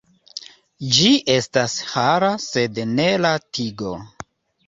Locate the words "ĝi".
0.95-1.09